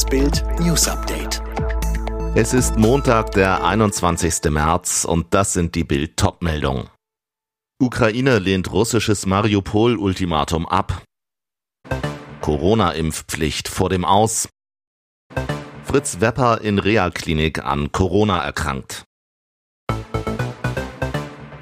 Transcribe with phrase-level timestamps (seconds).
[0.00, 1.42] Das Bild News Update.
[2.34, 4.50] Es ist Montag, der 21.
[4.50, 6.88] März und das sind die Bild Topmeldungen.
[7.78, 11.02] Ukraine lehnt russisches Mariupol-Ultimatum ab.
[12.40, 14.48] Corona-Impfpflicht vor dem Aus.
[15.84, 19.04] Fritz Wepper in Reha-Klinik an Corona erkrankt.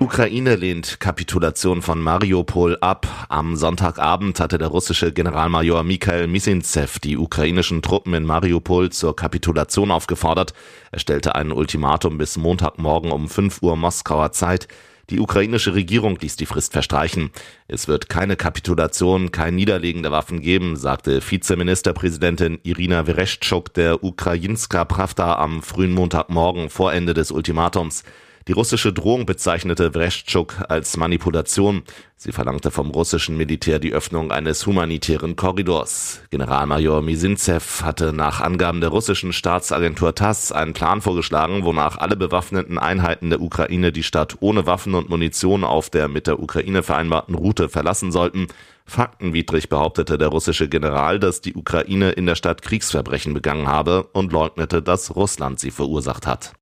[0.00, 3.08] Ukraine lehnt Kapitulation von Mariupol ab.
[3.28, 9.90] Am Sonntagabend hatte der russische Generalmajor Mikhail Misintsev die ukrainischen Truppen in Mariupol zur Kapitulation
[9.90, 10.54] aufgefordert.
[10.92, 14.68] Er stellte ein Ultimatum bis Montagmorgen um 5 Uhr Moskauer Zeit.
[15.10, 17.30] Die ukrainische Regierung ließ die Frist verstreichen.
[17.66, 24.84] Es wird keine Kapitulation, kein Niederlegen der Waffen geben, sagte Vizeministerpräsidentin Irina Vereshchuk der Ukrajinska
[24.84, 28.04] Pravda am frühen Montagmorgen vor Ende des Ultimatums.
[28.48, 31.82] Die russische Drohung bezeichnete Wreschczuk als Manipulation.
[32.16, 36.22] Sie verlangte vom russischen Militär die Öffnung eines humanitären Korridors.
[36.30, 42.78] Generalmajor Misintsev hatte nach Angaben der russischen Staatsagentur TASS einen Plan vorgeschlagen, wonach alle bewaffneten
[42.78, 47.34] Einheiten der Ukraine die Stadt ohne Waffen und Munition auf der mit der Ukraine vereinbarten
[47.34, 48.46] Route verlassen sollten.
[48.86, 54.32] Faktenwidrig behauptete der russische General, dass die Ukraine in der Stadt Kriegsverbrechen begangen habe und
[54.32, 56.57] leugnete, dass Russland sie verursacht hat.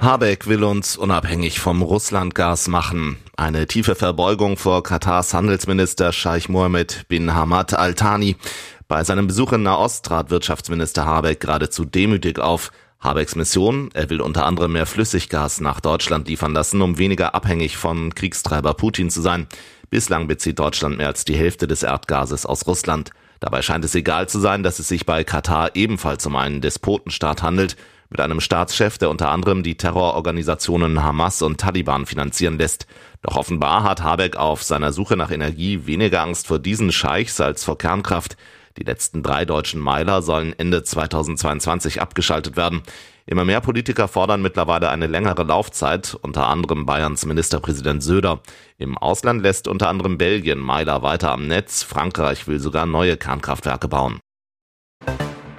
[0.00, 3.16] Habeck will uns unabhängig vom Russlandgas machen.
[3.36, 8.36] Eine tiefe Verbeugung vor Katars Handelsminister Scheich Mohammed bin Hamad Al Thani.
[8.86, 12.70] Bei seinem Besuch in Nahost trat Wirtschaftsminister Habeck geradezu demütig auf.
[13.00, 17.76] Habecks Mission, er will unter anderem mehr Flüssiggas nach Deutschland liefern lassen, um weniger abhängig
[17.76, 19.48] von Kriegstreiber Putin zu sein.
[19.90, 23.10] Bislang bezieht Deutschland mehr als die Hälfte des Erdgases aus Russland.
[23.40, 27.42] Dabei scheint es egal zu sein, dass es sich bei Katar ebenfalls um einen Despotenstaat
[27.42, 27.76] handelt
[28.10, 32.86] mit einem Staatschef, der unter anderem die Terrororganisationen Hamas und Taliban finanzieren lässt.
[33.22, 37.64] Doch offenbar hat Habeck auf seiner Suche nach Energie weniger Angst vor diesen Scheichs als
[37.64, 38.36] vor Kernkraft.
[38.78, 42.82] Die letzten drei deutschen Meiler sollen Ende 2022 abgeschaltet werden.
[43.26, 48.40] Immer mehr Politiker fordern mittlerweile eine längere Laufzeit, unter anderem Bayerns Ministerpräsident Söder.
[48.78, 53.88] Im Ausland lässt unter anderem Belgien Meiler weiter am Netz, Frankreich will sogar neue Kernkraftwerke
[53.88, 54.20] bauen.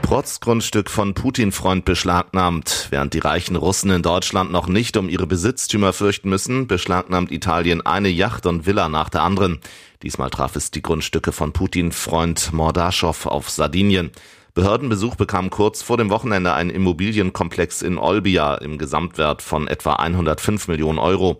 [0.09, 2.88] Protzgrundstück von Putin-Freund beschlagnahmt.
[2.90, 7.86] Während die reichen Russen in Deutschland noch nicht um ihre Besitztümer fürchten müssen, beschlagnahmt Italien
[7.86, 9.59] eine Yacht und Villa nach der anderen.
[10.02, 14.09] Diesmal traf es die Grundstücke von Putin-Freund Mordaschow auf Sardinien.
[14.56, 20.70] Behördenbesuch bekam kurz vor dem Wochenende ein Immobilienkomplex in Olbia im Gesamtwert von etwa 105
[20.70, 21.40] Millionen Euro.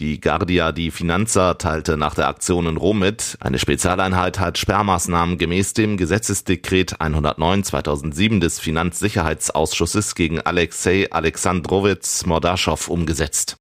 [0.00, 5.36] Die Guardia di Finanza teilte nach der Aktion in Rom mit, eine Spezialeinheit hat Sperrmaßnahmen
[5.36, 13.56] gemäß dem Gesetzesdekret 109 2007 des Finanzsicherheitsausschusses gegen Alexei Alexandrowitz Mordaschow umgesetzt.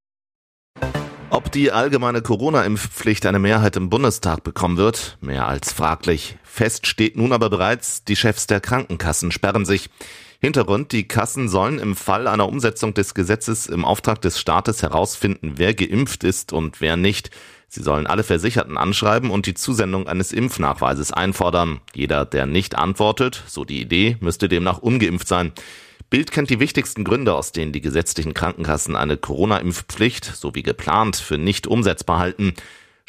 [1.29, 6.37] Ob die allgemeine Corona-Impfpflicht eine Mehrheit im Bundestag bekommen wird, mehr als fraglich.
[6.59, 9.89] Fest steht nun aber bereits, die Chefs der Krankenkassen sperren sich.
[10.41, 15.53] Hintergrund, die Kassen sollen im Fall einer Umsetzung des Gesetzes im Auftrag des Staates herausfinden,
[15.55, 17.31] wer geimpft ist und wer nicht.
[17.69, 21.79] Sie sollen alle Versicherten anschreiben und die Zusendung eines Impfnachweises einfordern.
[21.95, 25.53] Jeder, der nicht antwortet, so die Idee, müsste demnach ungeimpft sein.
[26.09, 31.15] Bild kennt die wichtigsten Gründe, aus denen die gesetzlichen Krankenkassen eine Corona-Impfpflicht, so wie geplant,
[31.15, 32.53] für nicht umsetzbar halten.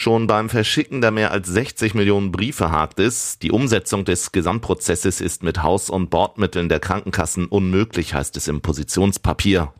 [0.02, 3.38] Schon beim Verschicken der mehr als 60 Millionen Briefe hakt es.
[3.38, 8.62] Die Umsetzung des Gesamtprozesses ist mit Haus- und Bordmitteln der Krankenkassen unmöglich, heißt es im
[8.62, 9.74] Positionspapier.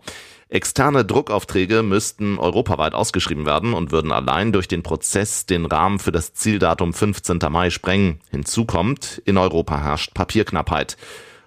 [0.51, 6.13] Externe Druckaufträge müssten europaweit ausgeschrieben werden und würden allein durch den Prozess den Rahmen für
[6.13, 7.39] das Zieldatum 15.
[7.49, 8.21] Mai sprengen.
[8.31, 10.99] Hinzu kommt, in Europa herrscht Papierknappheit.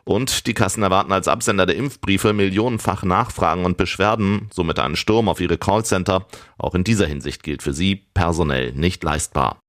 [0.06, 5.30] Und die Kassen erwarten als Absender der Impfbriefe millionenfach Nachfragen und Beschwerden, somit einen Sturm
[5.30, 6.28] auf ihre Callcenter.
[6.58, 9.60] Auch in dieser Hinsicht gilt für sie personell nicht leistbar.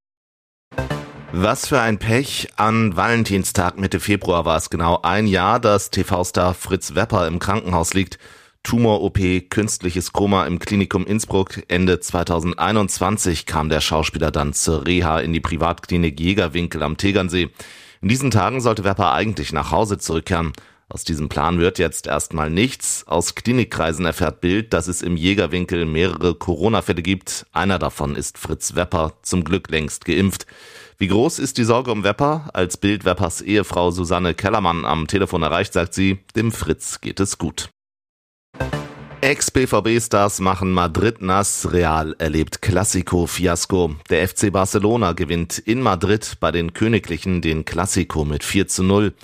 [1.33, 2.49] Was für ein Pech.
[2.56, 7.93] An Valentinstag Mitte Februar war es genau ein Jahr, dass TV-Star Fritz Wepper im Krankenhaus
[7.93, 8.19] liegt.
[8.62, 11.62] Tumor-OP, künstliches Koma im Klinikum Innsbruck.
[11.69, 17.51] Ende 2021 kam der Schauspieler dann zur Reha in die Privatklinik Jägerwinkel am Tegernsee.
[18.04, 20.53] In diesen Tagen sollte Wepper eigentlich nach Hause zurückkehren.
[20.91, 23.09] Aus diesem Plan wird jetzt erstmal nichts.
[23.09, 27.47] Aus Klinikkreisen erfährt Bild, dass es im Jägerwinkel mehrere Corona-Fälle gibt.
[27.53, 30.47] Einer davon ist Fritz Wepper, zum Glück längst geimpft.
[30.98, 32.51] Wie groß ist die Sorge um Wepper?
[32.53, 37.39] Als Bild Weppers Ehefrau Susanne Kellermann am Telefon erreicht, sagt sie, dem Fritz geht es
[37.39, 37.71] gut.
[39.24, 43.94] Ex-BVB-Stars machen Madrid nass, Real erlebt Classico-Fiasko.
[44.10, 49.15] Der FC Barcelona gewinnt in Madrid bei den Königlichen den Classico mit 4 zu 0.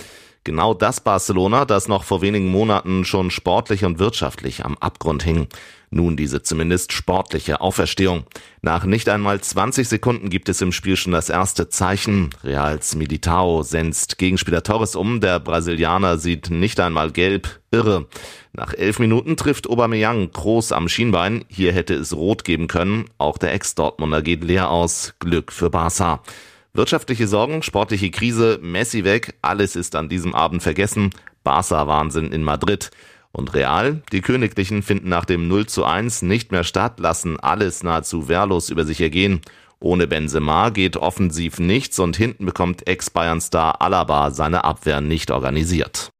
[0.43, 5.49] Genau das Barcelona, das noch vor wenigen Monaten schon sportlich und wirtschaftlich am Abgrund hing.
[5.91, 8.25] Nun diese zumindest sportliche Auferstehung.
[8.63, 12.31] Nach nicht einmal 20 Sekunden gibt es im Spiel schon das erste Zeichen.
[12.45, 15.21] Reals Militao senzt Gegenspieler Torres um.
[15.21, 17.61] Der Brasilianer sieht nicht einmal gelb.
[17.73, 18.07] Irre.
[18.53, 21.45] Nach elf Minuten trifft Aubameyang groß am Schienbein.
[21.49, 23.07] Hier hätte es rot geben können.
[23.19, 25.15] Auch der Ex-Dortmunder geht leer aus.
[25.19, 26.23] Glück für Barca.
[26.73, 31.11] Wirtschaftliche Sorgen, sportliche Krise, Messi weg, alles ist an diesem Abend vergessen.
[31.43, 32.91] Barca-Wahnsinn in Madrid.
[33.33, 37.83] Und Real, die Königlichen finden nach dem 0 zu 1 nicht mehr statt, lassen alles
[37.83, 39.41] nahezu wehrlos über sich ergehen.
[39.79, 46.11] Ohne Benzema geht offensiv nichts und hinten bekommt Ex-Bayern-Star Alaba seine Abwehr nicht organisiert.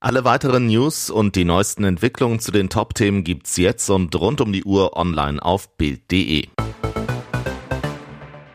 [0.00, 4.52] Alle weiteren News und die neuesten Entwicklungen zu den Top-Themen gibt's jetzt und rund um
[4.52, 6.46] die Uhr online auf Bild.de.